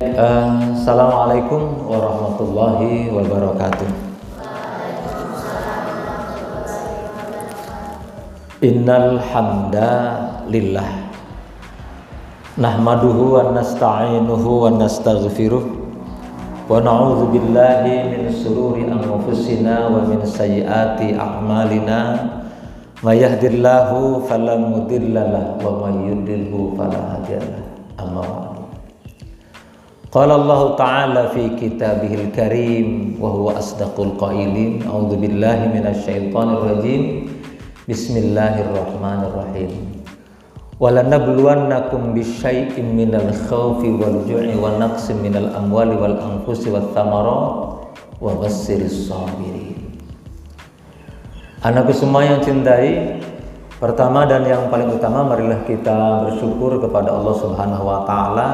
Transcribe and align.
Uh, 0.00 0.80
Assalamualaikum 0.80 1.84
warahmatullahi 1.84 3.12
wabarakatuh. 3.12 3.84
Innal 8.64 9.20
hamdalillah 9.20 10.88
nahmaduhu 12.56 13.44
wa 13.44 13.52
nasta'inuhu 13.52 14.48
wa 14.64 14.72
nastaghfiruh. 14.80 15.68
Wa 15.68 16.80
na'udzu 16.80 17.36
billahi 17.36 18.08
min 18.08 18.32
sururi 18.32 18.88
anfusina 18.88 19.84
wa 19.92 20.00
min 20.00 20.24
sayyiati 20.24 21.12
a'malina. 21.12 22.16
May 23.04 23.20
yahdihillahu 23.20 24.24
fala 24.24 24.56
mudhillalah 24.56 25.60
wa 25.60 25.84
may 25.84 26.08
yudlilhu 26.08 26.72
fala 26.72 27.20
hadiyalah 27.20 27.60
amma 28.00 28.39
Qala 30.10 30.42
Allah 30.42 30.74
Ta'ala 30.74 31.30
fi 31.30 31.54
kitabihil 31.54 32.34
karim 32.34 33.14
wa 33.22 33.30
huwa 33.30 33.54
asdaqul 33.54 34.18
qailin. 34.18 34.82
A'udzu 34.82 35.14
billahi 35.14 35.70
minasyaitonir 35.70 36.66
rajim. 36.66 37.30
Bismillahirrahmanirrahim. 37.86 39.70
Ju'i 44.26 44.50
wa 44.58 44.74
naqsim 44.82 45.22
minal 45.22 45.54
amwali 45.54 45.94
wal 45.94 46.18
anfusi 46.18 46.74
wat 46.74 46.90
thamarat 46.90 47.86
wa 48.18 48.34
bassiris 48.34 49.06
sabirin. 49.06 49.94
Anakku 51.62 51.94
semua 51.94 52.26
yang 52.26 52.42
cintai 52.42 53.22
Pertama 53.80 54.28
dan 54.28 54.44
yang 54.44 54.68
paling 54.68 54.92
utama 54.92 55.24
marilah 55.24 55.64
kita 55.64 56.28
bersyukur 56.28 56.84
kepada 56.84 57.16
Allah 57.16 57.32
Subhanahu 57.32 57.80
wa 57.80 58.04
taala 58.04 58.48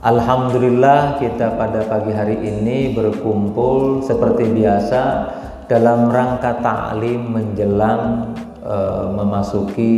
Alhamdulillah 0.00 1.20
kita 1.20 1.60
pada 1.60 1.84
pagi 1.84 2.08
hari 2.16 2.40
ini 2.40 2.96
berkumpul 2.96 4.00
seperti 4.00 4.48
biasa 4.48 5.28
dalam 5.68 6.08
rangka 6.08 6.56
taklim 6.64 7.28
menjelang 7.36 8.32
e, 8.64 8.76
memasuki 9.12 9.92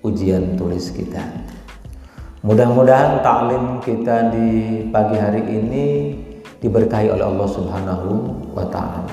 ujian 0.00 0.56
tulis 0.56 0.88
kita. 0.88 1.20
Mudah-mudahan 2.40 3.20
taklim 3.20 3.76
kita 3.84 4.32
di 4.32 4.80
pagi 4.88 5.20
hari 5.20 5.44
ini 5.44 5.86
diberkahi 6.56 7.12
oleh 7.12 7.28
Allah 7.28 7.48
Subhanahu 7.52 8.08
wa 8.56 8.64
taala. 8.72 9.04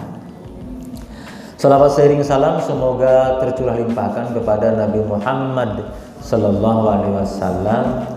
Salawat 1.60 1.92
sering 1.92 2.24
salam 2.24 2.64
semoga 2.64 3.44
tercurah 3.44 3.76
limpahkan 3.76 4.40
kepada 4.40 4.72
Nabi 4.72 5.04
Muhammad 5.04 5.92
sallallahu 6.24 6.84
alaihi 6.88 7.16
wasallam 7.20 8.15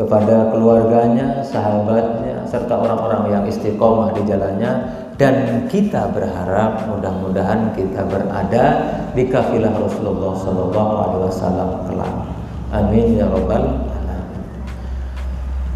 kepada 0.00 0.48
keluarganya, 0.48 1.44
sahabatnya, 1.44 2.48
serta 2.48 2.72
orang-orang 2.72 3.36
yang 3.36 3.44
istiqomah 3.44 4.16
di 4.16 4.24
jalannya 4.24 4.72
dan 5.20 5.68
kita 5.68 6.08
berharap 6.16 6.88
mudah-mudahan 6.88 7.76
kita 7.76 8.08
berada 8.08 8.64
di 9.12 9.28
kafilah 9.28 9.76
Rasulullah 9.76 10.32
Sallallahu 10.32 10.92
Alaihi 11.04 11.22
Wasallam 11.28 11.68
kelak. 11.84 12.14
Amin 12.72 13.20
ya 13.20 13.28
robbal 13.28 13.60
alamin. 13.92 14.40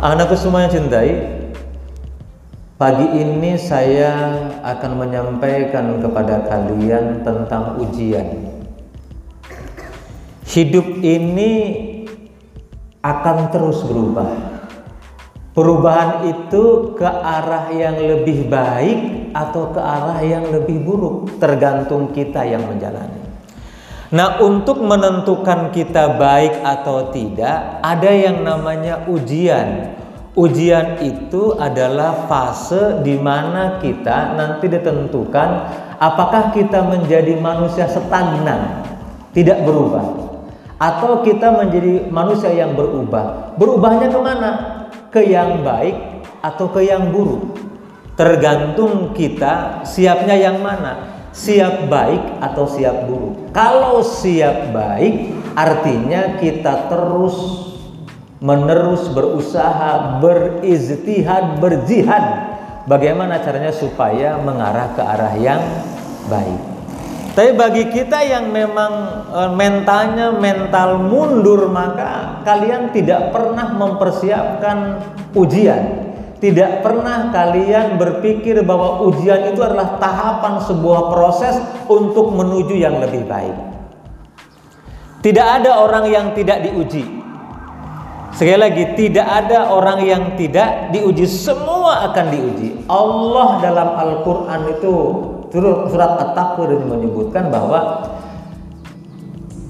Anakku 0.00 0.40
semua 0.40 0.64
yang 0.64 0.72
cintai, 0.72 1.44
pagi 2.80 3.04
ini 3.04 3.60
saya 3.60 4.40
akan 4.64 5.04
menyampaikan 5.04 6.00
kepada 6.00 6.48
kalian 6.48 7.20
tentang 7.20 7.76
ujian. 7.76 8.56
Hidup 10.48 11.04
ini 11.04 11.92
akan 13.04 13.52
terus 13.52 13.84
berubah. 13.84 14.32
Perubahan 15.52 16.24
itu 16.26 16.96
ke 16.96 17.06
arah 17.06 17.70
yang 17.70 17.94
lebih 18.00 18.48
baik 18.48 19.30
atau 19.36 19.70
ke 19.70 19.78
arah 19.78 20.18
yang 20.24 20.50
lebih 20.50 20.82
buruk, 20.82 21.36
tergantung 21.38 22.10
kita 22.10 22.42
yang 22.42 22.64
menjalani. 22.64 23.22
Nah, 24.10 24.42
untuk 24.42 24.82
menentukan 24.82 25.70
kita 25.70 26.18
baik 26.18 26.64
atau 26.64 27.12
tidak, 27.14 27.82
ada 27.84 28.10
yang 28.10 28.42
namanya 28.42 29.06
ujian. 29.06 29.94
Ujian 30.34 30.98
itu 30.98 31.54
adalah 31.54 32.26
fase 32.26 32.98
di 33.06 33.14
mana 33.14 33.78
kita 33.78 34.34
nanti 34.34 34.66
ditentukan 34.66 35.48
apakah 36.02 36.50
kita 36.50 36.82
menjadi 36.82 37.38
manusia 37.38 37.86
stagnan, 37.86 38.82
tidak 39.30 39.62
berubah, 39.62 40.33
atau 40.84 41.24
kita 41.24 41.48
menjadi 41.48 42.12
manusia 42.12 42.52
yang 42.52 42.76
berubah. 42.76 43.56
Berubahnya 43.56 44.12
ke 44.12 44.20
mana? 44.20 44.50
Ke 45.08 45.24
yang 45.24 45.64
baik 45.64 45.96
atau 46.44 46.68
ke 46.68 46.84
yang 46.84 47.08
buruk. 47.08 47.56
Tergantung 48.20 49.16
kita 49.16 49.80
siapnya 49.88 50.36
yang 50.36 50.60
mana. 50.60 51.16
Siap 51.32 51.88
baik 51.88 52.38
atau 52.44 52.68
siap 52.68 53.08
buruk. 53.08 53.50
Kalau 53.56 54.04
siap 54.04 54.76
baik 54.76 55.32
artinya 55.56 56.36
kita 56.38 56.92
terus 56.92 57.34
menerus 58.44 59.08
berusaha, 59.08 60.20
beriztihad, 60.20 61.64
berjihad. 61.64 62.54
Bagaimana 62.84 63.40
caranya 63.40 63.72
supaya 63.72 64.36
mengarah 64.36 64.92
ke 64.92 65.00
arah 65.00 65.34
yang 65.40 65.64
baik. 66.28 66.73
Tapi 67.34 67.50
bagi 67.58 67.90
kita 67.90 68.22
yang 68.22 68.54
memang 68.54 68.92
e, 69.26 69.40
mentalnya 69.58 70.30
mental 70.30 71.02
mundur 71.02 71.66
maka 71.66 72.38
kalian 72.46 72.94
tidak 72.94 73.34
pernah 73.34 73.74
mempersiapkan 73.74 75.02
ujian. 75.34 76.14
Tidak 76.38 76.84
pernah 76.86 77.34
kalian 77.34 77.98
berpikir 77.98 78.62
bahwa 78.62 79.02
ujian 79.10 79.50
itu 79.50 79.58
adalah 79.66 79.98
tahapan 79.98 80.62
sebuah 80.62 81.10
proses 81.10 81.58
untuk 81.90 82.30
menuju 82.30 82.78
yang 82.78 83.02
lebih 83.02 83.26
baik. 83.26 83.56
Tidak 85.24 85.46
ada 85.58 85.82
orang 85.82 86.06
yang 86.06 86.26
tidak 86.36 86.62
diuji. 86.62 87.24
Sekali 88.34 88.60
lagi, 88.60 88.84
tidak 88.98 89.24
ada 89.24 89.72
orang 89.72 90.04
yang 90.04 90.22
tidak 90.34 90.92
diuji, 90.92 91.24
semua 91.24 92.12
akan 92.12 92.26
diuji. 92.28 92.82
Allah 92.90 93.48
dalam 93.62 93.88
Al-Quran 93.94 94.60
itu 94.74 94.94
surat 95.54 96.18
At-Takwir 96.18 96.82
menyebutkan 96.82 97.46
bahwa 97.46 98.10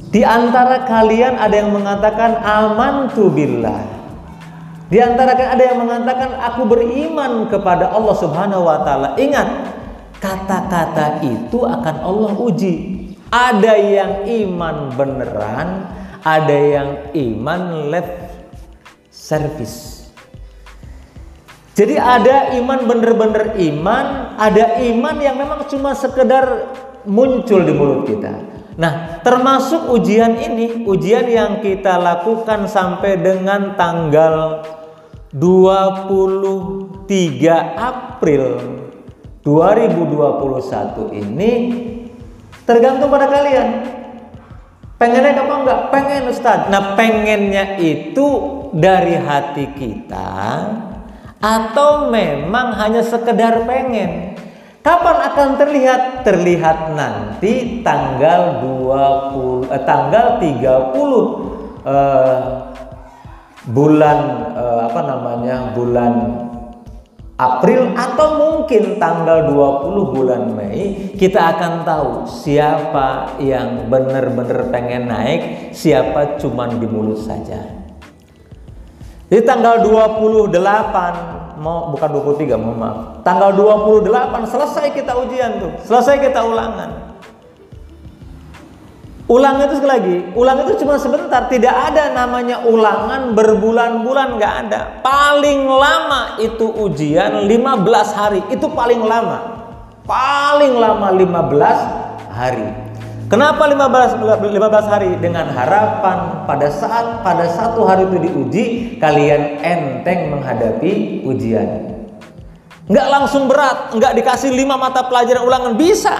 di 0.08 0.22
antara 0.24 0.86
kalian 0.88 1.36
ada 1.36 1.52
yang 1.52 1.74
mengatakan 1.74 2.40
aman 2.40 3.10
tu 3.12 3.28
billah. 3.28 3.82
Di 4.88 5.02
antara 5.02 5.34
kalian 5.34 5.52
ada 5.58 5.64
yang 5.74 5.78
mengatakan 5.82 6.30
aku 6.38 6.62
beriman 6.70 7.50
kepada 7.50 7.90
Allah 7.90 8.14
Subhanahu 8.16 8.62
wa 8.62 8.78
taala. 8.86 9.18
Ingat, 9.18 9.74
kata-kata 10.22 11.20
itu 11.20 11.66
akan 11.66 11.96
Allah 12.00 12.32
uji. 12.32 12.74
Ada 13.34 13.74
yang 13.74 14.12
iman 14.46 14.94
beneran, 14.94 15.90
ada 16.22 16.56
yang 16.56 16.88
iman 17.10 17.90
left 17.90 18.14
service. 19.10 19.93
Jadi 21.74 21.98
ada 21.98 22.54
iman 22.54 22.86
bener-bener 22.86 23.58
iman, 23.58 24.38
ada 24.38 24.78
iman 24.78 25.16
yang 25.18 25.34
memang 25.34 25.66
cuma 25.66 25.90
sekedar 25.90 26.70
muncul 27.02 27.66
di 27.66 27.74
mulut 27.74 28.06
kita. 28.06 28.30
Nah, 28.78 29.18
termasuk 29.26 29.90
ujian 29.90 30.38
ini, 30.38 30.86
ujian 30.86 31.26
yang 31.26 31.58
kita 31.58 31.98
lakukan 31.98 32.70
sampai 32.70 33.18
dengan 33.18 33.74
tanggal 33.74 34.62
23 35.34 36.94
April 37.74 38.44
2021 39.42 41.10
ini 41.10 41.52
tergantung 42.62 43.10
pada 43.10 43.26
kalian. 43.26 43.68
Pengennya 44.94 45.42
apa 45.42 45.54
enggak? 45.58 45.80
Pengen 45.90 46.22
Ustaz. 46.30 46.70
Nah, 46.70 46.94
pengennya 46.94 47.82
itu 47.82 48.26
dari 48.70 49.18
hati 49.18 49.74
kita 49.74 50.30
atau 51.44 52.08
memang 52.08 52.72
hanya 52.80 53.04
sekedar 53.04 53.68
pengen? 53.68 54.32
Kapan 54.80 55.16
akan 55.28 55.48
terlihat? 55.60 56.24
Terlihat 56.24 56.96
nanti 56.96 57.84
tanggal 57.84 58.64
20 58.64 59.68
eh, 59.68 59.82
tanggal 59.84 60.40
30 60.40 61.84
eh, 61.84 62.40
bulan 63.68 64.18
eh, 64.56 64.80
apa 64.88 65.00
namanya? 65.04 65.56
bulan 65.76 66.12
April 67.34 67.92
atau 67.98 68.28
mungkin 68.38 68.96
tanggal 69.02 69.50
20 69.50 70.14
bulan 70.14 70.42
Mei 70.54 71.12
kita 71.18 71.58
akan 71.58 71.82
tahu 71.82 72.10
siapa 72.30 73.36
yang 73.42 73.90
benar-benar 73.90 74.70
pengen 74.70 75.10
naik, 75.10 75.74
siapa 75.74 76.38
cuman 76.38 76.78
di 76.78 76.86
mulut 76.86 77.18
saja. 77.18 77.83
Jadi 79.32 79.42
tanggal 79.48 79.80
28 79.80 80.52
mau 81.64 81.88
bukan 81.88 82.08
23 82.12 82.60
mohon 82.60 82.76
maaf. 82.76 82.96
Tanggal 83.24 83.56
28 83.56 84.52
selesai 84.52 84.86
kita 84.92 85.16
ujian 85.16 85.60
tuh, 85.62 85.72
selesai 85.80 86.20
kita 86.20 86.44
ulangan. 86.44 87.16
Ulang 89.24 89.56
itu 89.64 89.80
sekali 89.80 89.88
lagi, 89.88 90.16
ulang 90.36 90.68
itu 90.68 90.84
cuma 90.84 91.00
sebentar, 91.00 91.48
tidak 91.48 91.72
ada 91.72 92.12
namanya 92.12 92.60
ulangan 92.68 93.32
berbulan-bulan 93.32 94.36
nggak 94.36 94.54
ada. 94.68 94.80
Paling 95.00 95.64
lama 95.64 96.36
itu 96.44 96.68
ujian 96.68 97.48
15 97.48 98.12
hari, 98.12 98.44
itu 98.52 98.68
paling 98.68 99.00
lama. 99.00 99.64
Paling 100.04 100.76
lama 100.76 101.08
15 101.16 102.36
hari. 102.36 102.83
Kenapa 103.24 103.64
15 103.64 104.20
15 104.20 104.92
hari 104.92 105.16
dengan 105.16 105.48
harapan 105.48 106.44
pada 106.44 106.68
saat 106.68 107.24
pada 107.24 107.48
satu 107.48 107.88
hari 107.88 108.04
itu 108.04 108.16
diuji 108.20 108.64
kalian 109.00 109.64
enteng 109.64 110.28
menghadapi 110.28 111.24
ujian. 111.24 111.88
Nggak 112.84 113.08
langsung 113.08 113.48
berat, 113.48 113.96
nggak 113.96 114.12
dikasih 114.20 114.52
lima 114.52 114.76
mata 114.76 115.08
pelajaran 115.08 115.40
ulangan 115.40 115.72
bisa, 115.72 116.12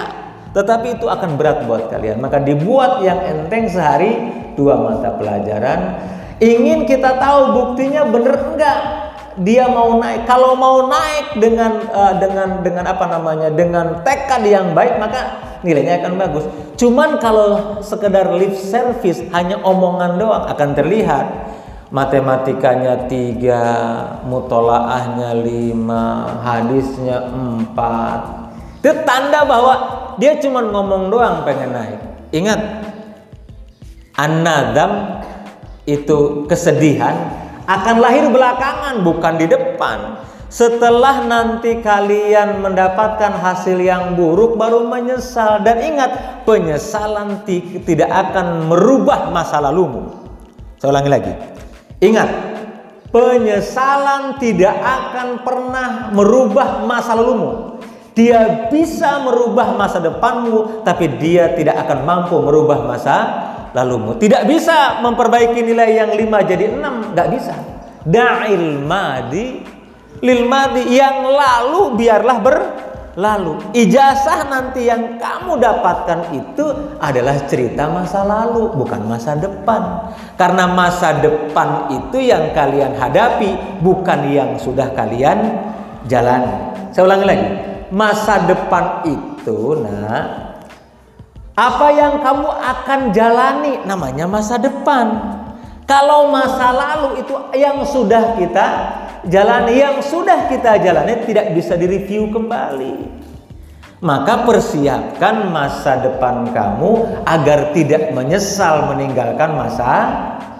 tetapi 0.57 0.97
itu 0.97 1.05
akan 1.05 1.37
berat 1.37 1.69
buat 1.69 1.93
kalian. 1.93 2.17
Maka 2.17 2.41
dibuat 2.41 3.05
yang 3.05 3.21
enteng 3.21 3.69
sehari 3.69 4.33
dua 4.57 4.73
mata 4.81 5.13
pelajaran. 5.13 6.01
Ingin 6.41 6.89
kita 6.89 7.21
tahu 7.21 7.53
buktinya 7.53 8.09
bener 8.09 8.33
enggak 8.33 8.79
dia 9.45 9.69
mau 9.69 10.01
naik. 10.01 10.25
Kalau 10.25 10.57
mau 10.57 10.89
naik 10.89 11.37
dengan 11.37 11.85
uh, 11.93 12.17
dengan 12.17 12.65
dengan 12.65 12.85
apa 12.89 13.05
namanya? 13.13 13.53
dengan 13.53 14.01
tekad 14.01 14.41
yang 14.41 14.73
baik 14.73 14.97
maka 14.97 15.44
nilainya 15.61 16.03
akan 16.03 16.13
bagus. 16.19 16.45
Cuman 16.75 17.21
kalau 17.23 17.79
sekedar 17.79 18.33
lip 18.35 18.57
service 18.57 19.23
hanya 19.31 19.61
omongan 19.63 20.19
doang 20.19 20.43
akan 20.49 20.69
terlihat 20.75 21.25
matematikanya 21.93 23.07
tiga, 23.07 23.63
mutolaahnya 24.27 25.31
lima, 25.39 26.35
hadisnya 26.43 27.31
empat, 27.31 28.19
itu 28.85 28.91
tanda 29.01 29.41
bahwa 29.47 29.73
dia 30.21 30.37
cuma 30.37 30.61
ngomong 30.61 31.09
doang 31.09 31.41
pengen 31.41 31.73
naik. 31.73 31.99
Ingat, 32.29 32.59
anadam 34.13 35.21
itu 35.89 36.45
kesedihan 36.45 37.13
akan 37.65 37.95
lahir 37.97 38.29
belakangan 38.29 39.01
bukan 39.01 39.33
di 39.41 39.45
depan. 39.49 40.21
Setelah 40.45 41.25
nanti 41.25 41.81
kalian 41.81 42.61
mendapatkan 42.61 43.41
hasil 43.41 43.81
yang 43.81 44.13
buruk 44.13 44.55
baru 44.55 44.85
menyesal 44.85 45.65
dan 45.65 45.81
ingat 45.81 46.11
penyesalan 46.45 47.43
tidak 47.83 48.07
akan 48.07 48.69
merubah 48.69 49.33
masa 49.33 49.57
lalumu. 49.57 50.25
Saya 50.77 50.93
ulangi 50.93 51.09
lagi. 51.09 51.33
Ingat, 51.97 52.29
penyesalan 53.09 54.37
tidak 54.37 54.75
akan 54.75 55.41
pernah 55.41 56.13
merubah 56.13 56.85
masa 56.85 57.17
lalumu. 57.17 57.81
Dia 58.15 58.71
bisa 58.71 59.19
merubah 59.27 59.75
masa 59.75 59.99
depanmu, 59.99 60.87
tapi 60.87 61.19
dia 61.19 61.51
tidak 61.51 61.83
akan 61.83 62.07
mampu 62.07 62.39
merubah 62.39 62.85
masa 62.87 63.15
lalumu. 63.75 64.15
Tidak 64.15 64.47
bisa 64.47 65.03
memperbaiki 65.03 65.59
nilai 65.59 65.99
yang 65.99 66.15
lima 66.15 66.39
jadi 66.47 66.79
enam, 66.79 67.11
nggak 67.11 67.27
bisa. 67.35 67.55
Da'il 68.07 68.79
madi 68.85 69.74
lil 70.21 70.47
madi 70.47 70.95
yang 70.95 71.25
lalu 71.25 71.99
biarlah 71.99 72.37
berlalu. 72.39 73.59
Ijazah 73.75 74.47
nanti 74.47 74.87
yang 74.87 75.19
kamu 75.19 75.59
dapatkan 75.59 76.31
itu 76.35 76.65
adalah 76.99 77.35
cerita 77.47 77.87
masa 77.89 78.23
lalu, 78.23 78.71
bukan 78.75 79.01
masa 79.07 79.35
depan. 79.35 80.11
Karena 80.35 80.67
masa 80.67 81.19
depan 81.19 81.91
itu 81.91 82.19
yang 82.19 82.51
kalian 82.51 82.95
hadapi, 82.95 83.79
bukan 83.83 84.31
yang 84.31 84.55
sudah 84.59 84.91
kalian 84.95 85.63
jalani. 86.05 86.75
Saya 86.95 87.03
ulangi 87.11 87.25
lagi 87.27 87.47
masa 87.93 88.43
depan 88.43 89.05
itu 89.05 89.77
nah 89.85 90.57
apa 91.55 91.87
yang 91.93 92.19
kamu 92.19 92.49
akan 92.49 92.99
jalani 93.15 93.79
namanya 93.85 94.25
masa 94.27 94.57
depan 94.57 95.15
kalau 95.85 96.33
masa 96.33 96.73
lalu 96.73 97.21
itu 97.23 97.33
yang 97.55 97.79
sudah 97.85 98.35
kita 98.35 98.67
jalani 99.29 99.81
yang 99.81 99.97
sudah 100.01 100.49
kita 100.49 100.77
jalani 100.81 101.25
tidak 101.25 101.53
bisa 101.57 101.73
direview 101.75 102.29
kembali 102.29 103.25
maka 104.05 104.45
persiapkan 104.45 105.49
masa 105.49 105.97
depan 106.03 106.53
kamu 106.53 107.23
agar 107.25 107.73
tidak 107.73 108.13
menyesal 108.13 108.93
meninggalkan 108.93 109.55
masa 109.57 109.91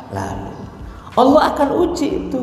lalu 0.09 0.53
Allah 1.15 1.41
akan 1.53 1.69
uji 1.85 2.07
itu 2.27 2.41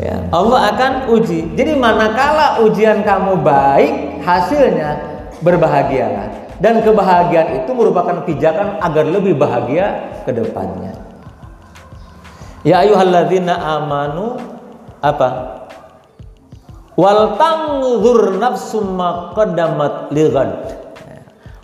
Ya, 0.00 0.16
Allah 0.32 0.72
akan 0.72 0.92
uji. 1.12 1.52
Jadi 1.52 1.76
manakala 1.76 2.64
ujian 2.64 3.04
kamu 3.04 3.44
baik, 3.44 4.24
hasilnya 4.24 4.96
berbahagialah. 5.44 6.56
Dan 6.56 6.80
kebahagiaan 6.80 7.60
itu 7.60 7.70
merupakan 7.76 8.24
pijakan 8.24 8.80
agar 8.80 9.04
lebih 9.04 9.36
bahagia 9.36 10.08
ke 10.24 10.32
depannya. 10.32 10.96
Ya 12.60 12.84
ayyuhalladzina 12.84 13.56
amanu 13.56 14.36
apa? 15.00 15.28
Wal 17.00 17.40
tanzur 17.40 18.36
nafsum 18.36 19.00
ma 19.00 19.32
qaddamat 19.32 20.12
lighad. 20.12 20.50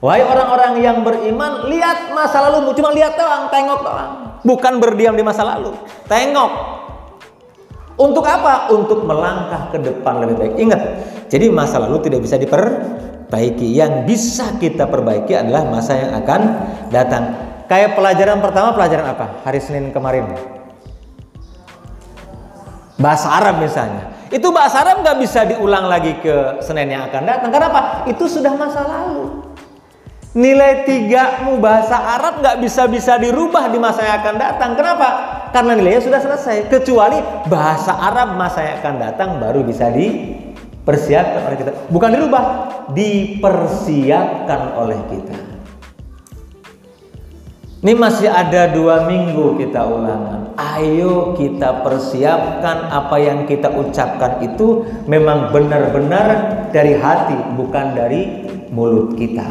Wahai 0.00 0.24
orang-orang 0.24 0.72
yang 0.84 1.00
beriman, 1.00 1.72
lihat 1.72 2.12
masa 2.12 2.44
lalu, 2.44 2.72
cuma 2.76 2.92
lihat 2.92 3.16
doang, 3.16 3.48
tengok 3.48 3.80
doang. 3.80 4.12
Bukan 4.44 4.76
berdiam 4.76 5.16
di 5.16 5.24
masa 5.24 5.42
lalu. 5.42 5.72
Tengok 6.04 6.52
untuk 7.96 8.24
apa? 8.28 8.68
Untuk 8.72 9.08
melangkah 9.08 9.72
ke 9.72 9.80
depan 9.80 10.20
lebih 10.20 10.36
baik. 10.36 10.54
Ingat, 10.60 10.80
jadi 11.32 11.48
masa 11.48 11.80
lalu 11.80 12.04
tidak 12.04 12.20
bisa 12.28 12.36
diperbaiki. 12.36 13.72
Yang 13.72 13.92
bisa 14.04 14.46
kita 14.60 14.84
perbaiki 14.84 15.32
adalah 15.32 15.64
masa 15.64 15.96
yang 15.96 16.12
akan 16.12 16.40
datang. 16.92 17.24
Kayak 17.66 17.96
pelajaran 17.96 18.38
pertama, 18.44 18.76
pelajaran 18.76 19.10
apa? 19.10 19.42
Hari 19.48 19.58
Senin 19.64 19.90
kemarin. 19.96 20.55
Bahasa 22.96 23.28
Arab 23.28 23.60
misalnya. 23.60 24.16
Itu 24.32 24.50
bahasa 24.50 24.82
Arab 24.82 25.06
nggak 25.06 25.18
bisa 25.22 25.46
diulang 25.46 25.86
lagi 25.86 26.18
ke 26.18 26.58
Senin 26.64 26.90
yang 26.90 27.06
akan 27.06 27.22
datang. 27.28 27.50
Karena 27.52 27.68
apa? 27.70 27.82
Itu 28.10 28.26
sudah 28.26 28.56
masa 28.56 28.82
lalu. 28.82 29.44
Nilai 30.36 30.84
tigamu 30.84 31.56
bahasa 31.56 31.96
Arab 31.96 32.44
nggak 32.44 32.60
bisa-bisa 32.60 33.16
dirubah 33.16 33.72
di 33.72 33.78
masa 33.80 34.04
yang 34.04 34.20
akan 34.20 34.36
datang. 34.36 34.70
Kenapa? 34.76 35.08
Karena 35.48 35.72
nilainya 35.72 36.04
sudah 36.04 36.20
selesai. 36.20 36.68
Kecuali 36.68 37.16
bahasa 37.48 37.96
Arab 37.96 38.36
masa 38.36 38.60
yang 38.60 38.76
akan 38.84 38.94
datang 39.00 39.28
baru 39.40 39.64
bisa 39.64 39.88
dipersiapkan 39.88 41.40
oleh 41.48 41.56
kita. 41.56 41.72
Bukan 41.88 42.10
dirubah, 42.12 42.44
dipersiapkan 42.92 44.76
oleh 44.76 45.00
kita. 45.08 45.55
Ini 47.76 47.92
masih 47.92 48.32
ada 48.32 48.72
dua 48.72 49.04
minggu 49.04 49.60
kita 49.60 49.84
ulangan. 49.84 50.56
Ayo 50.56 51.36
kita 51.36 51.84
persiapkan 51.84 52.88
apa 52.88 53.20
yang 53.20 53.44
kita 53.44 53.68
ucapkan 53.68 54.40
itu 54.40 54.88
memang 55.04 55.52
benar-benar 55.52 56.56
dari 56.72 56.96
hati, 56.96 57.36
bukan 57.52 57.92
dari 57.92 58.48
mulut 58.72 59.12
kita. 59.20 59.44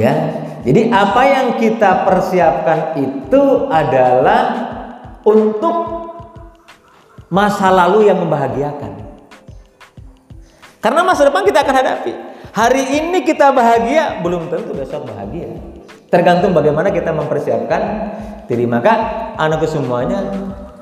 Ya. 0.00 0.42
Jadi 0.64 0.88
apa 0.88 1.22
yang 1.28 1.46
kita 1.60 2.08
persiapkan 2.08 2.96
itu 2.96 3.68
adalah 3.68 4.42
untuk 5.28 5.76
masa 7.28 7.68
lalu 7.68 8.08
yang 8.08 8.16
membahagiakan. 8.16 8.96
Karena 10.80 11.04
masa 11.04 11.28
depan 11.28 11.44
kita 11.44 11.60
akan 11.60 11.76
hadapi. 11.84 12.33
Hari 12.54 13.02
ini 13.02 13.26
kita 13.26 13.50
bahagia, 13.50 14.22
belum 14.22 14.46
tentu 14.46 14.78
besok 14.78 15.10
bahagia. 15.10 15.58
Tergantung 16.06 16.54
bagaimana 16.54 16.94
kita 16.94 17.10
mempersiapkan 17.10 17.82
diri. 18.46 18.62
Maka 18.62 18.94
anak 19.34 19.66
semuanya 19.66 20.22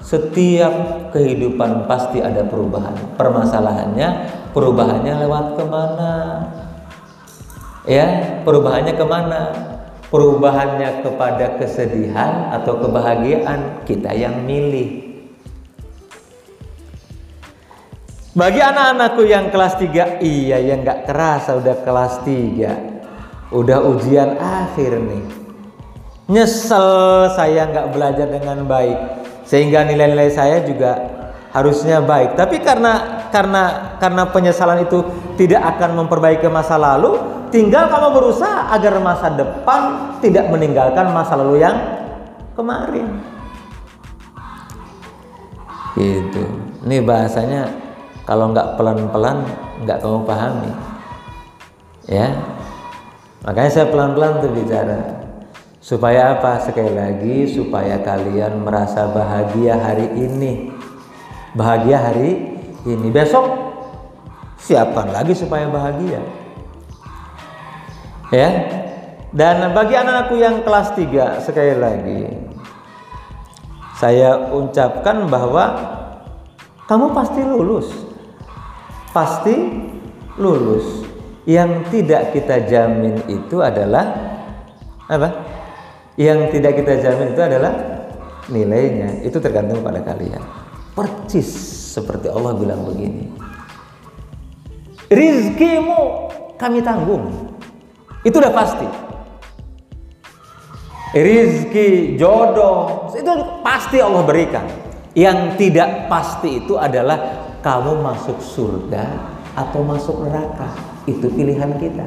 setiap 0.05 1.09
kehidupan 1.17 1.88
pasti 1.88 2.21
ada 2.21 2.45
perubahan. 2.45 2.93
Permasalahannya, 3.17 4.09
perubahannya 4.52 5.25
lewat 5.25 5.47
ke 5.57 5.64
mana? 5.64 6.12
Ya, 7.88 8.37
perubahannya 8.45 8.93
ke 8.93 9.07
mana? 9.09 9.41
Perubahannya 10.12 11.00
kepada 11.00 11.57
kesedihan 11.57 12.52
atau 12.52 12.85
kebahagiaan 12.85 13.81
kita 13.88 14.12
yang 14.12 14.45
milih. 14.45 15.12
Bagi 18.33 18.65
anak-anakku 18.65 19.29
yang 19.29 19.53
kelas 19.53 19.77
3, 19.77 20.25
iya 20.25 20.57
yang 20.57 20.81
nggak 20.81 21.05
kerasa 21.05 21.53
udah 21.53 21.85
kelas 21.85 22.25
3. 22.25 23.53
Udah 23.53 23.85
ujian 23.85 24.41
akhir 24.41 24.97
nih. 24.97 25.25
Nyesel 26.33 27.29
saya 27.37 27.69
nggak 27.69 27.93
belajar 27.93 28.33
dengan 28.33 28.65
baik. 28.65 28.97
Sehingga 29.45 29.85
nilai-nilai 29.85 30.33
saya 30.33 30.65
juga 30.65 30.97
harusnya 31.53 32.01
baik. 32.01 32.33
Tapi 32.33 32.65
karena 32.65 33.21
karena 33.29 33.93
karena 34.01 34.25
penyesalan 34.25 34.89
itu 34.89 35.05
tidak 35.37 35.77
akan 35.77 36.01
memperbaiki 36.01 36.49
masa 36.49 36.81
lalu, 36.81 37.21
tinggal 37.53 37.93
kamu 37.93 38.17
berusaha 38.17 38.73
agar 38.73 38.97
masa 39.05 39.29
depan 39.29 39.81
tidak 40.25 40.49
meninggalkan 40.49 41.12
masa 41.12 41.37
lalu 41.37 41.61
yang 41.61 41.77
kemarin. 42.57 43.12
Gitu. 46.01 46.49
Ini 46.89 47.05
bahasanya 47.05 47.82
kalau 48.23 48.50
nggak 48.55 48.79
pelan-pelan 48.79 49.43
nggak 49.83 49.99
kamu 49.99 50.23
pahami. 50.26 50.73
Ya. 52.07 52.35
Makanya 53.43 53.71
saya 53.71 53.87
pelan-pelan 53.91 54.43
tuh 54.43 54.52
bicara. 54.55 55.00
Supaya 55.83 56.38
apa? 56.38 56.62
Sekali 56.62 56.95
lagi 56.95 57.50
supaya 57.50 57.99
kalian 57.99 58.62
merasa 58.62 59.11
bahagia 59.11 59.75
hari 59.75 60.07
ini. 60.14 60.71
Bahagia 61.59 61.99
hari 61.99 62.59
ini. 62.87 63.09
Besok 63.11 63.50
siapkan 64.62 65.11
lagi 65.11 65.35
supaya 65.35 65.67
bahagia. 65.67 66.23
Ya. 68.31 68.50
Dan 69.35 69.75
bagi 69.75 69.97
anak-anakku 69.97 70.37
yang 70.38 70.61
kelas 70.61 70.93
3 70.93 71.41
sekali 71.41 71.75
lagi 71.75 72.52
saya 74.02 74.50
ucapkan 74.50 75.31
bahwa 75.31 75.79
kamu 76.91 77.14
pasti 77.14 77.38
lulus. 77.47 77.87
Pasti 79.12 79.54
lulus. 80.40 81.07
Yang 81.42 81.90
tidak 81.90 82.33
kita 82.35 82.66
jamin 82.71 83.19
itu 83.26 83.59
adalah 83.59 84.14
apa? 85.11 85.28
Yang 86.14 86.59
tidak 86.59 86.73
kita 86.83 86.92
jamin 87.02 87.35
itu 87.35 87.42
adalah 87.42 87.73
nilainya. 88.49 89.26
Itu 89.26 89.42
tergantung 89.42 89.83
pada 89.83 90.00
kalian. 90.02 90.40
Percis 90.95 91.49
seperti 91.92 92.31
Allah 92.31 92.57
bilang 92.57 92.87
begini. 92.87 93.26
Rizkimu 95.12 96.02
kami 96.57 96.81
tanggung. 96.81 97.52
Itu 98.23 98.38
udah 98.38 98.54
pasti 98.54 99.12
rizki, 101.12 102.16
jodoh, 102.16 103.12
itu 103.12 103.33
pasti 103.61 104.00
Allah 104.00 104.25
berikan. 104.25 104.64
Yang 105.12 105.61
tidak 105.61 106.09
pasti 106.09 106.64
itu 106.64 106.81
adalah 106.81 107.42
kamu 107.62 108.02
masuk 108.02 108.38
surga 108.42 109.07
atau 109.57 109.81
masuk 109.87 110.26
neraka. 110.26 110.69
Itu 111.07 111.31
pilihan 111.31 111.78
kita. 111.78 112.07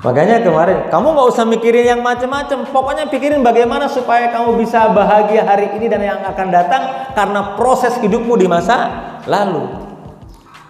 Makanya 0.00 0.40
kemarin 0.40 0.88
kamu 0.88 1.06
nggak 1.12 1.28
usah 1.28 1.44
mikirin 1.44 1.84
yang 1.84 2.00
macam-macam. 2.00 2.64
Pokoknya 2.72 3.04
pikirin 3.12 3.44
bagaimana 3.44 3.84
supaya 3.84 4.32
kamu 4.32 4.56
bisa 4.56 4.88
bahagia 4.96 5.44
hari 5.44 5.76
ini 5.76 5.92
dan 5.92 6.00
yang 6.00 6.20
akan 6.24 6.48
datang 6.48 7.12
karena 7.12 7.52
proses 7.60 8.00
hidupmu 8.00 8.40
di 8.40 8.48
masa 8.48 8.88
lalu. 9.28 9.68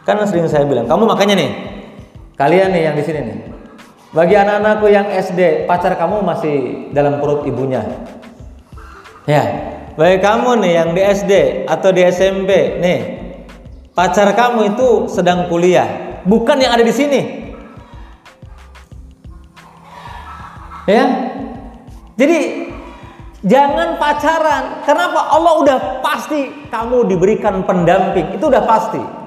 Karena 0.03 0.27
sering 0.27 0.51
saya 0.51 0.67
bilang, 0.67 0.91
kamu 0.91 1.07
makanya 1.07 1.39
nih 1.39 1.51
Kalian 2.41 2.73
nih 2.73 2.89
yang 2.89 2.97
di 2.97 3.05
sini 3.05 3.21
nih. 3.21 3.39
Bagi 4.17 4.33
anak-anakku 4.33 4.89
yang 4.89 5.13
SD, 5.13 5.69
pacar 5.69 5.93
kamu 6.01 6.25
masih 6.25 6.57
dalam 6.97 7.21
perut 7.21 7.45
ibunya. 7.45 7.85
Ya. 9.31 9.45
Bagi 9.95 10.19
kamu 10.19 10.59
nih 10.59 10.73
yang 10.75 10.91
di 10.91 11.03
SD 11.07 11.33
atau 11.71 11.95
di 11.95 12.03
SMP, 12.03 12.83
nih. 12.83 13.01
Pacar 13.95 14.35
kamu 14.35 14.75
itu 14.75 15.07
sedang 15.07 15.47
kuliah, 15.47 16.19
bukan 16.27 16.59
yang 16.59 16.75
ada 16.75 16.83
di 16.83 16.91
sini. 16.91 17.21
Ya. 20.91 21.07
Jadi 22.19 22.39
jangan 23.47 24.03
pacaran. 24.03 24.83
Kenapa? 24.83 25.31
Allah 25.31 25.55
udah 25.63 25.79
pasti 26.03 26.51
kamu 26.67 27.07
diberikan 27.07 27.63
pendamping. 27.63 28.35
Itu 28.35 28.51
udah 28.51 28.67
pasti 28.67 29.21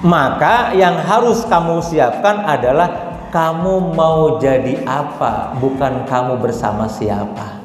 maka 0.00 0.72
yang 0.72 0.96
harus 0.96 1.44
kamu 1.44 1.84
siapkan 1.84 2.40
adalah 2.48 2.88
kamu 3.28 3.92
mau 3.92 4.40
jadi 4.40 4.80
apa, 4.88 5.52
bukan 5.60 6.08
kamu 6.08 6.40
bersama 6.40 6.88
siapa. 6.88 7.59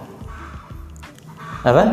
Apa? 1.66 1.84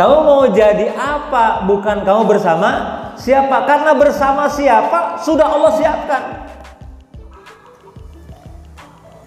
Kamu 0.00 0.16
mau 0.24 0.42
jadi 0.48 0.94
apa, 0.96 1.68
bukan 1.68 2.06
kamu 2.06 2.24
bersama 2.24 2.70
siapa. 3.20 3.68
Karena 3.68 3.92
bersama 3.92 4.48
siapa 4.48 5.20
sudah 5.20 5.44
Allah 5.44 5.72
siapkan. 5.76 6.22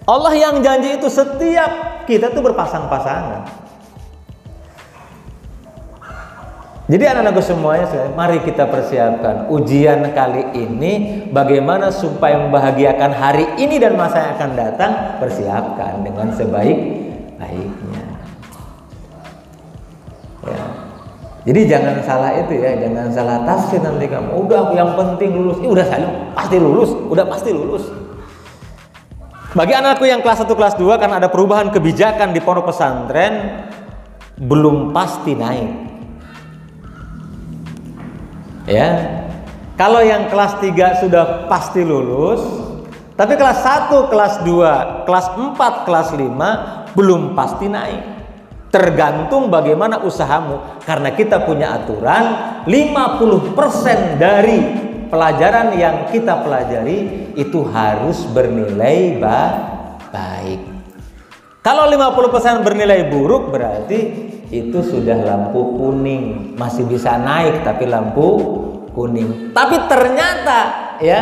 Allah 0.02 0.34
yang 0.34 0.58
janji 0.66 0.98
itu 0.98 1.06
setiap 1.06 2.02
kita 2.10 2.34
tuh 2.34 2.42
berpasang-pasangan. 2.42 3.62
Jadi 6.90 7.04
anak-anakku 7.06 7.40
semuanya, 7.40 7.86
mari 8.18 8.42
kita 8.42 8.66
persiapkan 8.66 9.46
ujian 9.48 10.02
kali 10.12 10.50
ini 10.58 10.92
bagaimana 11.30 11.94
supaya 11.94 12.42
membahagiakan 12.42 13.10
hari 13.14 13.46
ini 13.62 13.78
dan 13.78 13.94
masa 13.94 14.18
yang 14.18 14.32
akan 14.34 14.50
datang, 14.58 14.92
persiapkan 15.22 16.02
dengan 16.02 16.34
sebaik-baiknya. 16.34 17.91
Jadi 21.42 21.60
jangan 21.66 21.98
salah 22.06 22.38
itu 22.38 22.54
ya, 22.54 22.78
jangan 22.78 23.10
salah 23.10 23.42
tafsir 23.42 23.82
nanti 23.82 24.06
kamu. 24.06 24.30
Udah 24.46 24.70
yang 24.74 24.94
penting 24.94 25.34
lulus. 25.34 25.58
Ini 25.58 25.68
udah 25.74 25.86
saya 25.86 26.08
pasti 26.38 26.56
lulus, 26.62 26.90
udah 27.10 27.24
pasti 27.26 27.50
lulus. 27.50 27.84
Bagi 29.52 29.74
anakku 29.76 30.08
yang 30.08 30.24
kelas 30.24 30.46
1 30.46 30.48
kelas 30.48 30.74
2 30.80 30.96
karena 30.96 31.20
ada 31.20 31.28
perubahan 31.28 31.68
kebijakan 31.68 32.32
di 32.32 32.40
pondok 32.40 32.72
pesantren 32.72 33.68
belum 34.40 34.96
pasti 34.96 35.36
naik 35.36 35.92
Ya. 38.66 39.20
Kalau 39.74 39.98
yang 40.04 40.30
kelas 40.30 40.62
3 40.62 41.02
sudah 41.02 41.50
pasti 41.50 41.82
lulus, 41.82 42.38
tapi 43.18 43.34
kelas 43.34 43.58
1, 43.66 44.06
kelas 44.06 44.34
2, 44.46 45.04
kelas 45.08 45.26
4, 45.34 45.86
kelas 45.88 46.08
5 46.14 46.94
belum 46.94 47.34
pasti 47.34 47.66
naik. 47.66 48.21
Tergantung 48.72 49.52
bagaimana 49.52 50.00
usahamu 50.00 50.80
karena 50.88 51.12
kita 51.12 51.44
punya 51.44 51.76
aturan 51.76 52.24
50% 52.64 54.16
dari 54.16 54.58
pelajaran 55.12 55.76
yang 55.76 56.08
kita 56.08 56.40
pelajari 56.40 57.28
itu 57.36 57.60
harus 57.68 58.24
bernilai 58.32 59.20
baik. 60.08 60.60
Kalau 61.60 61.84
50% 61.84 62.64
bernilai 62.64 63.12
buruk 63.12 63.52
berarti 63.52 64.00
itu 64.48 64.80
sudah 64.80 65.20
lampu 65.20 65.76
kuning, 65.76 66.56
masih 66.56 66.88
bisa 66.88 67.20
naik 67.20 67.60
tapi 67.60 67.84
lampu 67.84 68.40
kuning. 68.96 69.52
Tapi 69.52 69.84
ternyata 69.84 70.58
ya 71.04 71.20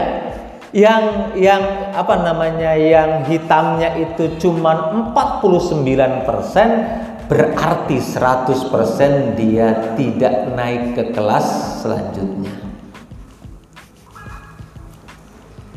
yang 0.70 1.34
yang 1.34 1.90
apa 1.90 2.14
namanya 2.22 2.78
yang 2.78 3.26
hitamnya 3.26 3.98
itu 3.98 4.38
cuma 4.38 4.94
49% 5.18 7.09
berarti 7.30 8.02
100% 8.02 9.38
dia 9.38 9.94
tidak 9.94 10.50
naik 10.50 10.98
ke 10.98 11.04
kelas 11.14 11.78
selanjutnya. 11.78 12.50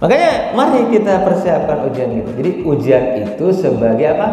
Makanya 0.01 0.57
mari 0.57 0.89
kita 0.89 1.21
persiapkan 1.21 1.87
ujian 1.87 2.09
itu. 2.25 2.29
Jadi 2.41 2.51
ujian 2.65 3.05
itu 3.21 3.45
sebagai 3.53 4.17
apa? 4.17 4.29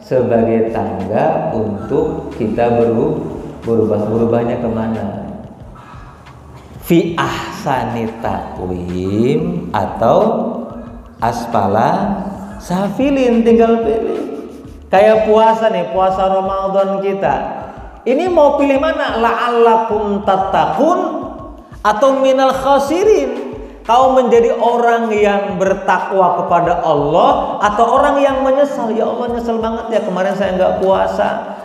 Sebagai 0.00 0.72
tangga 0.72 1.52
untuk 1.52 2.32
kita 2.34 2.80
berubah 2.80 4.00
berubahnya 4.08 4.58
ke 4.58 4.68
mana? 4.68 5.06
Fi 6.84 7.14
ahsani 7.14 8.08
atau 9.72 10.18
aspala 11.20 11.88
safilin 12.58 13.44
tinggal 13.44 13.84
pilih. 13.84 14.23
Kayak 14.94 15.26
puasa 15.26 15.74
nih, 15.74 15.90
puasa 15.90 16.22
Ramadan 16.30 17.02
kita. 17.02 17.34
Ini 18.06 18.30
mau 18.30 18.54
pilih 18.54 18.78
mana? 18.78 19.18
La'allakum 19.18 20.22
tattaqun 20.22 20.98
atau 21.82 22.22
minal 22.22 22.54
khasirin? 22.54 23.58
Kau 23.82 24.14
menjadi 24.14 24.54
orang 24.54 25.10
yang 25.10 25.58
bertakwa 25.58 26.38
kepada 26.40 26.78
Allah 26.86 27.58
atau 27.58 27.84
orang 27.90 28.22
yang 28.22 28.38
menyesal? 28.46 28.94
Ya 28.94 29.02
Allah 29.10 29.34
nyesel 29.34 29.58
banget 29.58 29.98
ya 29.98 30.00
kemarin 30.06 30.38
saya 30.38 30.54
nggak 30.54 30.78
puasa. 30.78 31.58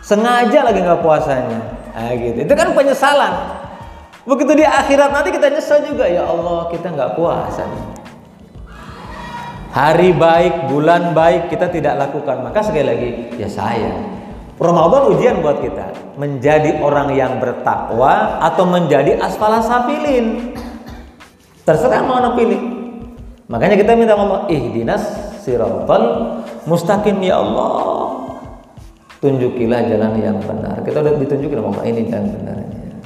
Sengaja 0.00 0.64
lagi 0.64 0.80
nggak 0.80 1.04
puasanya. 1.04 1.60
Nah, 1.92 2.12
gitu. 2.16 2.40
Itu 2.40 2.54
kan 2.56 2.72
penyesalan. 2.72 3.36
Begitu 4.24 4.58
di 4.58 4.64
akhirat 4.64 5.12
nanti 5.12 5.28
kita 5.28 5.52
nyesel 5.52 5.84
juga 5.84 6.08
ya 6.08 6.24
Allah 6.24 6.72
kita 6.72 6.88
nggak 6.88 7.20
puasa 7.20 7.68
nih. 7.68 7.95
Hari 9.76 10.16
baik, 10.16 10.72
bulan 10.72 11.12
baik 11.12 11.52
kita 11.52 11.68
tidak 11.68 12.00
lakukan. 12.00 12.40
Maka 12.40 12.64
sekali 12.64 12.80
lagi 12.88 13.10
ya 13.36 13.44
saya. 13.44 13.92
Ramadan 14.56 15.12
ujian 15.12 15.44
buat 15.44 15.60
kita 15.60 16.16
menjadi 16.16 16.80
orang 16.80 17.12
yang 17.12 17.36
bertakwa 17.36 18.40
atau 18.40 18.64
menjadi 18.64 19.20
asfala 19.20 19.60
safilin. 19.60 20.56
Terserah 21.68 22.00
mau 22.08 22.16
anda 22.16 22.32
pilih. 22.32 22.56
Makanya 23.52 23.76
kita 23.76 23.92
minta 24.00 24.16
ngomong 24.16 24.48
ihdinas 24.48 25.04
siratal 25.44 26.40
mustaqim 26.64 27.20
ya 27.20 27.36
Allah. 27.36 28.32
Tunjukilah 29.20 29.92
jalan 29.92 30.16
yang 30.16 30.40
benar. 30.40 30.80
Kita 30.88 31.04
udah 31.04 31.20
ditunjukin 31.20 31.60
ngomong 31.60 31.84
ini 31.84 32.08
jalan 32.08 32.32
benarnya. 32.32 32.96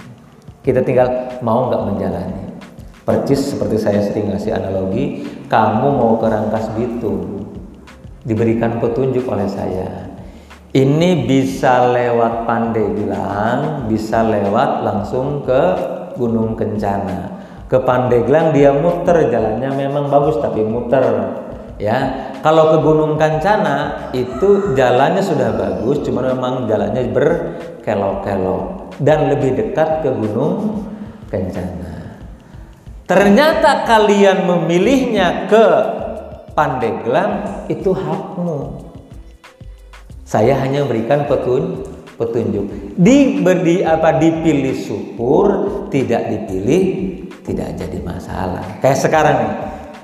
Kita 0.62 0.86
tinggal 0.86 1.34
mau 1.42 1.66
nggak 1.66 1.82
menjalani. 1.82 2.42
Percis 3.02 3.58
seperti 3.58 3.74
saya 3.74 4.06
sering 4.06 4.30
ngasih 4.30 4.54
analogi, 4.54 5.26
kamu 5.50 5.88
mau 5.98 6.14
ke 6.22 6.30
Rangkas 6.30 6.70
Bitung, 6.78 7.42
diberikan 8.22 8.78
petunjuk 8.78 9.26
oleh 9.26 9.50
saya. 9.50 10.06
Ini 10.70 11.26
bisa 11.26 11.90
lewat 11.90 12.46
pandai 12.46 12.86
bilang, 12.94 13.90
bisa 13.90 14.22
lewat 14.22 14.86
langsung 14.86 15.42
ke 15.42 15.62
Gunung 16.14 16.54
Kencana. 16.54 17.42
Ke 17.66 17.82
Pandeglang 17.82 18.54
dia 18.54 18.70
muter 18.70 19.30
jalannya 19.30 19.70
memang 19.74 20.06
bagus 20.06 20.38
tapi 20.38 20.62
muter 20.62 21.02
ya. 21.82 22.30
Kalau 22.46 22.70
ke 22.70 22.78
Gunung 22.86 23.18
Kencana 23.18 24.10
itu 24.14 24.78
jalannya 24.78 25.22
sudah 25.22 25.50
bagus, 25.58 26.06
cuma 26.06 26.22
memang 26.22 26.70
jalannya 26.70 27.10
berkelok-kelok 27.10 28.94
dan 29.02 29.26
lebih 29.34 29.58
dekat 29.58 30.06
ke 30.06 30.10
Gunung 30.14 30.86
Kencana. 31.26 31.99
Ternyata 33.10 33.90
kalian 33.90 34.46
memilihnya 34.46 35.50
ke 35.50 35.66
Pandeglang 36.54 37.66
itu 37.66 37.90
hakmu. 37.90 38.86
Saya 40.22 40.54
hanya 40.62 40.86
berikan 40.86 41.26
petun 41.26 41.82
petunjuk. 42.14 42.70
Diberi 42.94 43.82
apa 43.82 44.14
dipilih 44.14 44.78
syukur, 44.78 45.46
tidak 45.90 46.30
dipilih 46.30 46.82
tidak 47.42 47.74
jadi 47.74 47.98
masalah. 47.98 48.78
Kayak 48.78 48.98
sekarang 49.02 49.36
nih. 49.42 49.54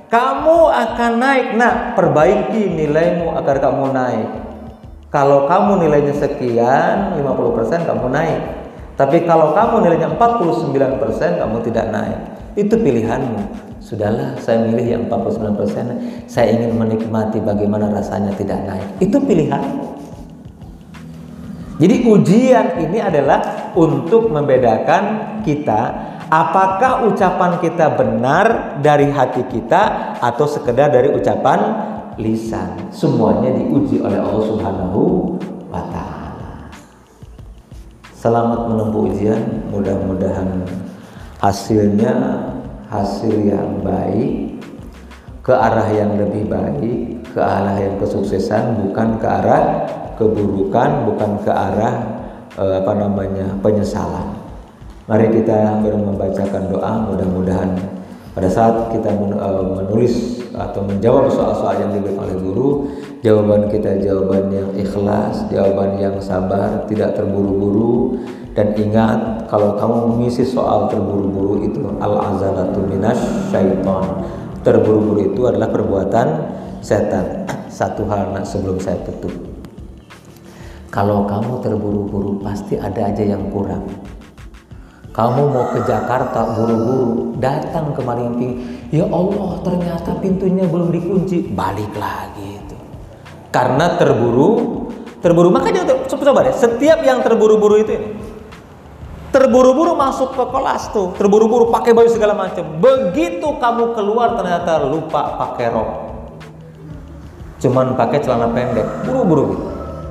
Kamu 0.07 0.59
akan 0.71 1.13
naik. 1.19 1.47
Nah, 1.59 1.95
perbaiki 1.95 2.75
nilaimu 2.75 3.35
agar 3.39 3.59
kamu 3.63 3.91
naik. 3.95 4.29
Kalau 5.11 5.47
kamu 5.47 5.87
nilainya 5.87 6.15
sekian, 6.15 7.15
50% 7.23 7.87
kamu 7.87 8.07
naik. 8.11 8.41
Tapi 8.99 9.23
kalau 9.29 9.55
kamu 9.55 9.87
nilainya 9.87 10.11
49%, 10.15 11.43
kamu 11.43 11.57
tidak 11.63 11.87
naik. 11.95 12.36
Itu 12.57 12.81
pilihanmu. 12.81 13.69
Sudahlah, 13.85 14.35
saya 14.41 14.67
milih 14.67 14.87
yang 14.89 15.03
49%. 15.07 16.27
Saya 16.27 16.57
ingin 16.57 16.75
menikmati 16.75 17.39
bagaimana 17.39 17.93
rasanya 17.93 18.33
tidak 18.35 18.65
naik. 18.65 18.89
Itu 18.99 19.21
pilihanmu. 19.21 19.85
Jadi 21.77 22.09
ujian 22.09 22.81
ini 22.81 22.99
adalah 23.05 23.71
untuk 23.77 24.33
membedakan 24.33 25.37
kita 25.45 25.81
apakah 26.33 27.07
ucapan 27.07 27.61
kita 27.61 27.93
benar 27.93 28.81
dari 28.81 29.13
hati 29.13 29.45
kita 29.47 30.17
atau 30.19 30.49
sekedar 30.49 30.89
dari 30.89 31.13
ucapan 31.13 31.59
lisan. 32.17 32.89
Semuanya 32.89 33.53
diuji 33.53 34.01
oleh 34.01 34.17
Allah 34.17 34.43
Subhanahu 34.49 35.01
wa 35.69 35.83
taala. 35.93 36.73
Selamat 38.17 38.73
menempuh 38.73 39.13
ujian, 39.13 39.69
mudah-mudahan 39.69 40.65
hasilnya 41.41 42.15
hasil 42.89 43.35
yang 43.45 43.83
baik 43.85 44.57
ke 45.47 45.55
arah 45.55 45.87
yang 45.95 46.19
lebih 46.19 46.51
baik, 46.51 47.23
ke 47.31 47.39
arah 47.39 47.79
yang 47.79 47.95
kesuksesan 48.03 48.83
bukan 48.83 49.21
ke 49.23 49.27
arah 49.27 49.65
keburukan 50.17 51.07
bukan 51.07 51.31
ke 51.45 51.53
arah 51.53 51.95
eh, 52.57 52.75
apa 52.83 52.93
namanya 52.97 53.47
penyesalan. 53.61 54.33
Mari 55.07 55.31
kita 55.31 55.87
membacakan 55.87 56.67
doa 56.67 56.93
mudah-mudahan 57.07 57.79
pada 58.35 58.49
saat 58.51 58.91
kita 58.91 59.13
eh, 59.13 59.65
menulis 59.77 60.43
atau 60.57 60.83
menjawab 60.83 61.29
soal-soal 61.31 61.79
yang 61.79 61.93
diberikan 61.95 62.27
oleh 62.27 62.37
guru, 62.41 62.69
jawaban 63.21 63.69
kita 63.69 64.01
jawaban 64.01 64.49
yang 64.49 64.71
ikhlas, 64.75 65.47
jawaban 65.53 66.01
yang 66.01 66.17
sabar, 66.19 66.89
tidak 66.89 67.13
terburu-buru 67.15 68.19
dan 68.57 68.73
ingat 68.73 69.45
kalau 69.53 69.77
kamu 69.77 70.17
mengisi 70.17 70.41
soal 70.41 70.89
terburu-buru 70.89 71.61
itu 71.69 71.77
al-azalatu 72.01 72.81
minas 72.89 73.21
syaiton. 73.53 74.25
Terburu-buru 74.65 75.29
itu 75.29 75.45
adalah 75.45 75.69
perbuatan 75.69 76.27
setan. 76.81 77.45
Satu 77.69 78.09
hal 78.09 78.33
nak 78.33 78.49
sebelum 78.49 78.81
saya 78.81 78.97
tutup. 79.05 79.31
Kalau 80.89 81.29
kamu 81.29 81.61
terburu-buru 81.61 82.41
pasti 82.41 82.81
ada 82.81 83.13
aja 83.13 83.21
yang 83.21 83.53
kurang. 83.53 83.85
Kamu 85.13 85.53
mau 85.53 85.77
ke 85.77 85.85
Jakarta 85.85 86.57
buru-buru, 86.57 87.37
datang 87.37 87.93
ke 87.93 88.01
Marimping, 88.01 88.53
ya 88.89 89.05
Allah 89.05 89.61
ternyata 89.61 90.17
pintunya 90.17 90.65
belum 90.65 90.89
dikunci, 90.93 91.53
balik 91.53 91.93
lagi 91.97 92.57
itu. 92.57 92.77
Karena 93.53 94.01
terburu, 94.01 94.89
terburu. 95.21 95.53
Makanya 95.53 95.85
coba 96.09 96.49
deh, 96.49 96.57
setiap 96.57 97.05
yang 97.05 97.21
terburu-buru 97.21 97.81
itu 97.81 97.93
terburu-buru 99.37 99.93
masuk 99.93 100.33
ke 100.33 100.45
kelas 100.49 100.89
tuh, 100.97 101.13
terburu-buru 101.21 101.69
pakai 101.69 101.93
baju 101.93 102.09
segala 102.09 102.33
macam. 102.33 102.65
Begitu 102.81 103.45
kamu 103.61 103.93
keluar 103.93 104.41
ternyata 104.41 104.81
lupa 104.81 105.37
pakai 105.37 105.69
rok. 105.69 105.91
Cuman 107.61 107.93
pakai 107.93 108.25
celana 108.25 108.49
pendek, 108.49 109.05
buru-buru 109.05 109.45
gitu. 109.53 109.67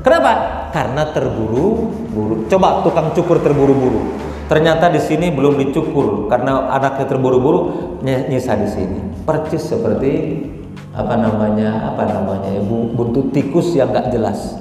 Kenapa? 0.06 0.66
karena 0.76 1.08
terburu-buru. 1.16 2.52
Coba 2.52 2.84
tukang 2.84 3.16
cukur 3.16 3.40
terburu-buru. 3.40 4.20
Ternyata 4.52 4.92
di 4.92 5.00
sini 5.00 5.32
belum 5.32 5.56
dicukur 5.56 6.28
karena 6.28 6.68
anaknya 6.68 7.08
terburu-buru 7.08 7.60
nyisa 8.04 8.60
di 8.60 8.68
sini. 8.68 9.00
Percis 9.24 9.64
seperti 9.72 10.44
apa 10.92 11.16
namanya 11.16 11.96
apa 11.96 12.04
namanya 12.08 12.60
ya 12.60 12.62
buntut 12.68 13.32
tikus 13.32 13.72
yang 13.72 13.96
gak 13.96 14.12
jelas. 14.12 14.60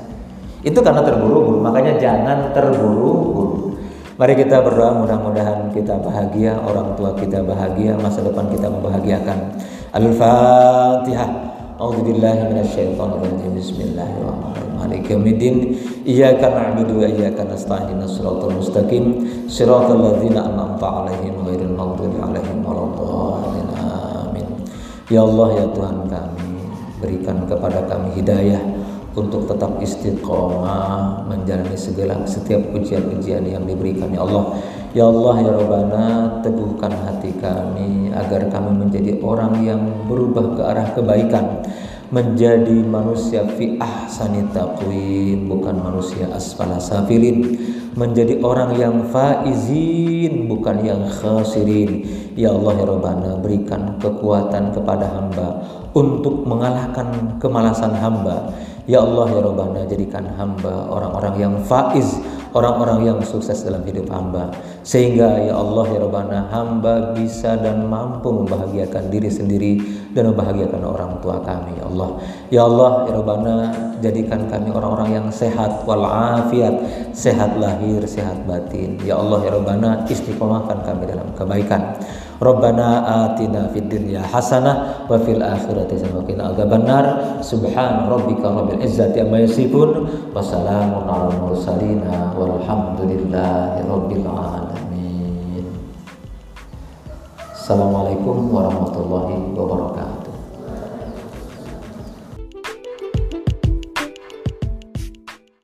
Itu 0.62 0.81
karena 0.87 1.03
terburu-buru. 1.03 1.59
Makanya 1.66 1.98
jangan 1.98 2.55
terburu-buru. 2.55 3.73
Mari 4.14 4.38
kita 4.38 4.62
berdoa 4.62 4.94
mudah-mudahan 4.94 5.74
kita 5.74 5.98
bahagia, 5.98 6.55
orang 6.62 6.94
tua 6.94 7.18
kita 7.18 7.42
bahagia, 7.42 7.98
masa 7.98 8.22
depan 8.22 8.46
kita 8.46 8.70
membahagiakan. 8.70 9.59
Al-Fatihah. 9.90 11.31
A'udzu 11.74 12.07
billahi 12.07 12.55
minasyaitonir 12.55 13.18
rajim. 13.18 13.59
Bismillahirrahmanirrahim. 13.59 14.79
Maliki 14.79 15.18
yaumiddin. 15.18 15.57
Iyyaka 16.07 16.46
na'budu 16.46 17.03
wa 17.03 17.11
iyyaka 17.11 17.42
nasta'in. 17.42 17.98
Shiratal 18.07 18.55
mustaqim. 18.55 19.05
Shiratal 19.50 19.98
ladzina 19.98 20.46
an'amta 20.46 20.87
'alaihim 20.87 21.35
ghairil 21.42 21.74
maghdubi 21.74 22.14
'alaihim 22.14 22.62
waladdallin. 22.62 23.66
Amin. 23.74 24.46
Ya 25.11 25.27
Allah 25.27 25.48
ya 25.59 25.66
Tuhan 25.74 26.07
kami, 26.07 26.46
berikan 27.03 27.42
kepada 27.50 27.83
kami 27.90 28.14
hidayah 28.22 28.62
untuk 29.14 29.46
tetap 29.46 29.79
istiqomah 29.79 31.24
menjalani 31.31 31.79
segala 31.79 32.27
setiap 32.27 32.62
ujian-ujian 32.74 33.46
yang 33.46 33.62
diberikan. 33.62 34.11
Ya 34.11 34.27
Allah 34.27 34.59
Ya 34.94 35.11
Allah 35.11 35.42
ya 35.42 35.50
Rabbana 35.59 36.07
teguhkan 36.38 36.94
hati 36.94 37.35
kami 37.42 38.14
agar 38.14 38.46
kami 38.46 38.79
menjadi 38.79 39.18
orang 39.27 39.59
yang 39.66 39.83
berubah 40.07 40.55
ke 40.55 40.62
arah 40.62 40.87
kebaikan 40.94 41.66
menjadi 42.14 42.79
manusia 42.87 43.42
fi 43.59 43.74
ahsani 43.83 44.46
taqwim 44.55 45.50
bukan 45.50 45.83
manusia 45.83 46.31
asfala 46.31 46.79
safilin 46.79 47.59
menjadi 47.98 48.38
orang 48.46 48.79
yang 48.79 49.03
faizin 49.11 50.46
bukan 50.46 50.87
yang 50.87 51.03
khasirin. 51.11 52.07
Ya 52.38 52.55
Allah 52.55 52.79
ya 52.79 52.87
Rabbana 52.87 53.31
berikan 53.42 53.98
kekuatan 53.98 54.79
kepada 54.79 55.11
hamba 55.11 55.59
untuk 55.90 56.46
mengalahkan 56.46 57.35
kemalasan 57.42 57.98
hamba 57.98 58.55
ya 58.85 59.01
Allah 59.01 59.27
ya 59.33 59.40
Rabbana 59.40 59.81
jadikan 59.88 60.25
hamba 60.37 60.88
orang-orang 60.92 61.35
yang 61.40 61.55
faiz 61.64 62.20
orang-orang 62.55 62.99
yang 63.03 63.18
sukses 63.20 63.66
dalam 63.66 63.83
hidup 63.83 64.09
hamba. 64.09 64.55
Sehingga 64.87 65.42
ya 65.42 65.59
Allah 65.59 65.85
ya 65.90 65.99
Rabbana 66.07 66.38
hamba 66.49 67.12
bisa 67.12 67.59
dan 67.59 67.90
mampu 67.90 68.31
membahagiakan 68.31 69.11
diri 69.11 69.29
sendiri 69.29 69.73
dan 70.14 70.31
membahagiakan 70.31 70.81
orang 70.87 71.18
tua 71.18 71.42
kami 71.42 71.75
ya 71.77 71.85
Allah. 71.90 72.11
Ya 72.49 72.62
Allah 72.64 72.92
ya 73.11 73.12
Rabbana 73.18 73.57
jadikan 73.99 74.47
kami 74.47 74.70
orang-orang 74.70 75.11
yang 75.18 75.27
sehat 75.35 75.83
walafiat 75.83 76.79
sehat 77.11 77.59
lahir 77.59 78.01
sehat 78.07 78.47
batin. 78.47 79.03
Ya 79.03 79.18
Allah 79.18 79.42
ya 79.42 79.51
Rabbana 79.59 80.07
istiqomahkan 80.07 80.87
kami 80.87 81.11
dalam 81.11 81.29
kebaikan 81.35 81.99
Rabbana 82.42 83.05
atina 83.31 83.70
fid 83.70 83.87
dunya 83.87 84.23
hasanah 84.23 85.07
wa 85.07 85.16
fil 85.23 85.38
akhirati 85.38 85.94
hasanah 85.99 86.14
wa 86.18 86.27
qina 86.27 86.51
adzabannar. 86.51 87.05
Subhan 87.44 88.11
rabbika 88.11 88.51
rabbil 88.51 88.83
izzati 88.83 89.23
amma 89.23 89.44
yasifun 89.44 90.07
wa 90.35 90.40
salamun 90.42 91.07
mursalin 91.38 92.03
walhamdulillahi 92.35 93.87
rabbil 93.87 94.27
alamin. 94.27 95.66
Assalamualaikum 97.55 98.53
warahmatullahi 98.53 99.57
wabarakatuh. 99.57 100.23